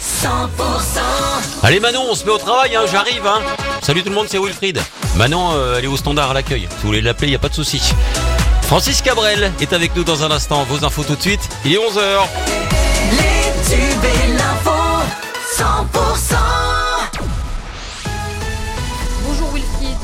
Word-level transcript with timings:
100% 0.00 0.26
Allez 1.62 1.80
Manon, 1.80 2.06
on 2.10 2.14
se 2.14 2.24
met 2.24 2.30
au 2.30 2.38
travail, 2.38 2.76
hein, 2.76 2.82
j'arrive. 2.90 3.26
Hein. 3.26 3.40
Salut 3.82 4.02
tout 4.02 4.08
le 4.10 4.14
monde, 4.14 4.26
c'est 4.28 4.38
Wilfried. 4.38 4.80
Manon, 5.16 5.52
euh, 5.52 5.76
elle 5.78 5.84
est 5.84 5.88
au 5.88 5.96
standard 5.96 6.30
à 6.30 6.34
l'accueil? 6.34 6.62
Si 6.62 6.76
vous 6.82 6.88
voulez 6.88 7.00
l'appeler, 7.00 7.28
il 7.28 7.30
n'y 7.30 7.36
a 7.36 7.40
pas 7.40 7.48
de 7.48 7.54
souci. 7.54 7.80
Francis 8.62 9.02
Cabrel 9.02 9.52
est 9.60 9.72
avec 9.72 9.94
nous 9.94 10.04
dans 10.04 10.24
un 10.24 10.30
instant. 10.30 10.64
Vos 10.64 10.84
infos 10.84 11.04
tout 11.04 11.16
de 11.16 11.22
suite. 11.22 11.48
Il 11.64 11.72
est 11.72 11.78
11h. 11.78 12.20
Les 13.12 13.74
tubes 13.74 14.04
et 14.04 14.32
l'info 14.32 14.70
100% 15.56 16.05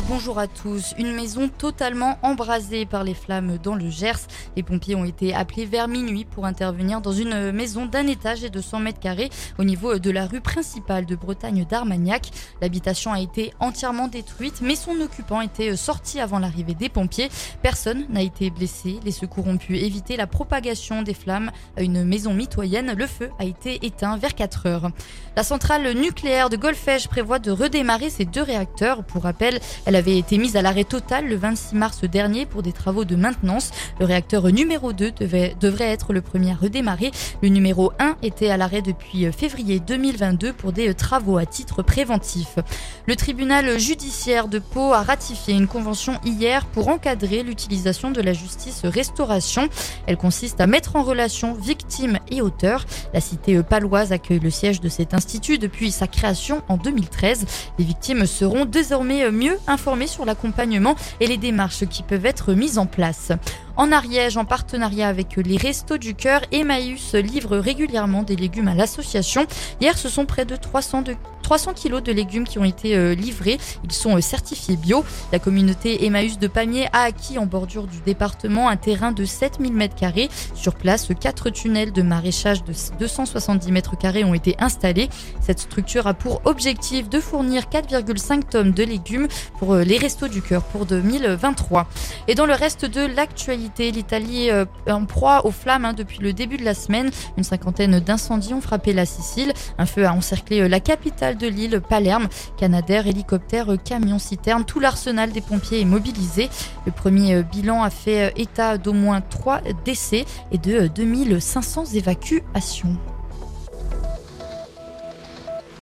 bonjour 0.00 0.38
à 0.38 0.48
tous. 0.48 0.94
Une 0.98 1.12
maison 1.14 1.48
totalement 1.48 2.18
embrasée 2.22 2.84
par 2.86 3.04
les 3.04 3.14
flammes 3.14 3.58
dans 3.62 3.74
le 3.74 3.90
Gers. 3.90 4.26
Les 4.56 4.62
pompiers 4.62 4.94
ont 4.94 5.04
été 5.04 5.34
appelés 5.34 5.66
vers 5.66 5.88
minuit 5.88 6.24
pour 6.24 6.46
intervenir 6.46 7.00
dans 7.00 7.12
une 7.12 7.52
maison 7.52 7.86
d'un 7.86 8.06
étage 8.06 8.42
et 8.44 8.50
de 8.50 8.60
100 8.60 8.80
mètres 8.80 8.98
carrés 8.98 9.30
au 9.58 9.64
niveau 9.64 9.98
de 9.98 10.10
la 10.10 10.26
rue 10.26 10.40
principale 10.40 11.06
de 11.06 11.14
Bretagne 11.14 11.64
d'Armagnac. 11.64 12.30
L'habitation 12.60 13.12
a 13.12 13.20
été 13.20 13.52
entièrement 13.60 14.08
détruite, 14.08 14.60
mais 14.62 14.74
son 14.74 15.00
occupant 15.00 15.40
était 15.40 15.76
sorti 15.76 16.18
avant 16.18 16.38
l'arrivée 16.38 16.74
des 16.74 16.88
pompiers. 16.88 17.30
Personne 17.62 18.06
n'a 18.08 18.22
été 18.22 18.50
blessé. 18.50 18.98
Les 19.04 19.12
secours 19.12 19.46
ont 19.46 19.58
pu 19.58 19.76
éviter 19.76 20.16
la 20.16 20.26
propagation 20.26 21.02
des 21.02 21.14
flammes 21.14 21.50
à 21.76 21.82
une 21.82 22.04
maison 22.04 22.34
mitoyenne. 22.34 22.94
Le 22.96 23.06
feu 23.06 23.30
a 23.38 23.44
été 23.44 23.84
éteint 23.86 24.16
vers 24.16 24.34
4 24.34 24.66
heures. 24.66 24.90
La 25.36 25.44
centrale 25.44 25.92
nucléaire 25.94 26.48
de 26.48 26.56
Golfech 26.56 27.08
prévoit 27.08 27.38
de 27.38 27.50
redémarrer 27.50 28.10
ses 28.10 28.24
deux 28.24 28.42
réacteurs. 28.42 29.04
Pour 29.04 29.22
rappel, 29.22 29.60
elle 29.86 29.96
avait 29.96 30.18
été 30.18 30.38
mise 30.38 30.56
à 30.56 30.62
l'arrêt 30.62 30.84
total 30.84 31.28
le 31.28 31.36
26 31.36 31.76
mars 31.76 32.04
dernier 32.04 32.46
pour 32.46 32.62
des 32.62 32.72
travaux 32.72 33.04
de 33.04 33.16
maintenance. 33.16 33.70
Le 34.00 34.06
réacteur 34.06 34.46
numéro 34.48 34.92
2 34.92 35.10
devait, 35.12 35.54
devrait 35.60 35.90
être 35.90 36.12
le 36.12 36.22
premier 36.22 36.52
à 36.52 36.54
redémarrer. 36.54 37.10
Le 37.42 37.48
numéro 37.48 37.92
1 37.98 38.16
était 38.22 38.50
à 38.50 38.56
l'arrêt 38.56 38.82
depuis 38.82 39.30
février 39.32 39.80
2022 39.80 40.52
pour 40.52 40.72
des 40.72 40.94
travaux 40.94 41.36
à 41.36 41.46
titre 41.46 41.82
préventif. 41.82 42.58
Le 43.06 43.16
tribunal 43.16 43.78
judiciaire 43.78 44.48
de 44.48 44.58
Pau 44.58 44.92
a 44.92 45.02
ratifié 45.02 45.54
une 45.54 45.68
convention 45.68 46.18
hier 46.24 46.64
pour 46.66 46.88
encadrer 46.88 47.42
l'utilisation 47.42 48.10
de 48.10 48.22
la 48.22 48.32
justice 48.32 48.82
restauration. 48.84 49.68
Elle 50.06 50.16
consiste 50.16 50.60
à 50.60 50.66
mettre 50.66 50.96
en 50.96 51.02
relation 51.02 51.54
victimes 51.54 52.18
et 52.30 52.40
auteurs. 52.40 52.86
La 53.12 53.20
cité 53.20 53.62
paloise 53.62 54.12
accueille 54.12 54.40
le 54.40 54.50
siège 54.50 54.80
de 54.80 54.88
cet 54.88 55.12
institut 55.14 55.58
depuis 55.58 55.90
sa 55.90 56.06
création 56.06 56.62
en 56.68 56.78
2013. 56.78 57.44
Les 57.78 57.84
victimes 57.84 58.26
seront 58.26 58.64
désormais 58.64 59.30
mieux 59.30 59.58
informées 59.66 59.73
sur 60.06 60.24
l'accompagnement 60.24 60.94
et 61.20 61.26
les 61.26 61.36
démarches 61.36 61.86
qui 61.86 62.02
peuvent 62.02 62.26
être 62.26 62.54
mises 62.54 62.78
en 62.78 62.86
place. 62.86 63.32
En 63.76 63.90
Ariège, 63.92 64.36
en 64.36 64.44
partenariat 64.44 65.08
avec 65.08 65.36
les 65.36 65.56
Restos 65.56 65.98
du 65.98 66.14
Cœur, 66.14 66.42
Emmaüs 66.52 67.14
livre 67.14 67.56
régulièrement 67.56 68.22
des 68.22 68.36
légumes 68.36 68.68
à 68.68 68.74
l'association. 68.74 69.46
Hier, 69.80 69.98
ce 69.98 70.08
sont 70.08 70.26
près 70.26 70.44
de 70.44 70.56
300, 70.56 71.02
de 71.02 71.16
300 71.44 71.74
kilos 71.74 72.02
de 72.02 72.10
légumes 72.10 72.44
qui 72.44 72.58
ont 72.58 72.64
été 72.64 72.96
euh, 72.96 73.14
livrés. 73.14 73.58
Ils 73.84 73.92
sont 73.92 74.16
euh, 74.16 74.20
certifiés 74.20 74.76
bio. 74.76 75.04
La 75.30 75.38
communauté 75.38 76.06
Emmaüs 76.06 76.38
de 76.38 76.48
Pamiers 76.48 76.88
a 76.92 77.02
acquis 77.02 77.38
en 77.38 77.46
bordure 77.46 77.86
du 77.86 78.00
département 78.00 78.68
un 78.68 78.76
terrain 78.76 79.12
de 79.12 79.24
7000 79.24 79.72
m2. 79.74 80.28
Sur 80.54 80.74
place, 80.74 81.08
quatre 81.20 81.50
tunnels 81.50 81.92
de 81.92 82.02
maraîchage 82.02 82.64
de 82.64 82.72
270 82.98 83.70
m2 83.70 84.24
ont 84.24 84.34
été 84.34 84.56
installés. 84.58 85.08
Cette 85.40 85.60
structure 85.60 86.06
a 86.06 86.14
pour 86.14 86.40
objectif 86.46 87.08
de 87.08 87.20
fournir 87.20 87.64
4,5 87.64 88.44
tonnes 88.44 88.72
de 88.72 88.82
légumes 88.82 89.28
pour 89.58 89.74
euh, 89.74 89.84
les 89.84 89.98
Restos 89.98 90.28
du 90.28 90.40
Cœur 90.40 90.62
pour 90.62 90.86
2023. 90.86 91.86
Et 92.26 92.34
dans 92.34 92.46
le 92.46 92.54
reste 92.54 92.86
de 92.86 93.02
l'actualité, 93.02 93.90
l'Italie 93.90 94.50
euh, 94.50 94.64
en 94.88 95.04
proie 95.04 95.44
aux 95.44 95.50
flammes 95.50 95.84
hein, 95.84 95.92
depuis 95.92 96.20
le 96.20 96.32
début 96.32 96.56
de 96.56 96.64
la 96.64 96.74
semaine. 96.74 97.10
Une 97.36 97.44
cinquantaine 97.44 98.00
d'incendies 98.00 98.54
ont 98.54 98.62
frappé 98.62 98.94
la 98.94 99.04
Sicile. 99.04 99.52
Un 99.76 99.84
feu 99.84 100.06
a 100.06 100.14
encerclé 100.14 100.66
la 100.68 100.80
capitale 100.80 101.33
de 101.34 101.46
l'île, 101.46 101.80
Palerme. 101.80 102.28
Canadair, 102.56 103.06
hélicoptères, 103.06 103.72
euh, 103.72 103.76
camions, 103.76 104.18
citernes, 104.18 104.64
tout 104.64 104.80
l'arsenal 104.80 105.32
des 105.32 105.40
pompiers 105.40 105.80
est 105.80 105.84
mobilisé. 105.86 106.48
Le 106.86 106.92
premier 106.92 107.42
bilan 107.42 107.82
a 107.82 107.90
fait 107.90 108.32
état 108.36 108.78
d'au 108.78 108.92
moins 108.92 109.20
trois 109.20 109.60
décès 109.84 110.24
et 110.52 110.58
de 110.58 110.86
2500 110.88 111.86
évacuations. 111.94 112.96